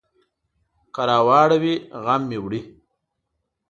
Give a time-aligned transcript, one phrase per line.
[0.93, 2.61] که راواړوي، غم مې وړي.